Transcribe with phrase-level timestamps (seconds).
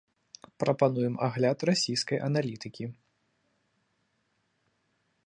[0.61, 2.83] Прапануем агляд расійскай аналітыкі.